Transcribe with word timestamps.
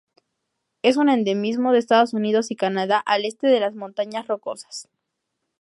Es 0.81 0.97
un 0.97 1.09
endemismo 1.09 1.71
de 1.73 1.77
Estados 1.77 2.15
Unidos 2.15 2.49
y 2.49 2.55
Canadá 2.55 2.97
al 3.05 3.23
este 3.23 3.45
de 3.45 3.59
las 3.59 3.75
Montañas 3.75 4.25
Rocosas. 4.27 4.89